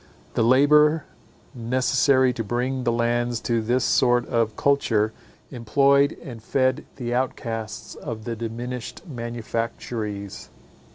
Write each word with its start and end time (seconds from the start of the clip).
The 0.33 0.41
labour 0.43 1.05
necessary 1.53 2.33
to 2.33 2.43
bring 2.43 2.85
the 2.85 2.91
lands 2.91 3.39
to 3.41 3.61
this 3.61 3.83
sort 3.85 4.27
of 4.27 4.55
culture, 4.55 5.13
employed 5.51 6.17
and 6.23 6.41
fed 6.41 6.85
the 6.95 7.11
offcasts 7.11 7.95
of 7.97 8.23
the 8.23 8.35
diminished 8.35 9.05
manufactories. 9.07 10.49